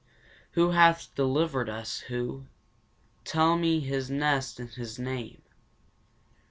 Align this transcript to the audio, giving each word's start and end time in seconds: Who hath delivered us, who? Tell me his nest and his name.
Who 0.53 0.71
hath 0.71 1.13
delivered 1.13 1.69
us, 1.69 1.99
who? 1.99 2.47
Tell 3.23 3.55
me 3.55 3.81
his 3.81 4.09
nest 4.09 4.59
and 4.59 4.67
his 4.71 4.97
name. 4.97 5.43